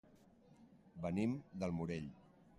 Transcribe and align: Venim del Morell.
Venim 1.03 1.37
del 1.65 1.77
Morell. 1.83 2.11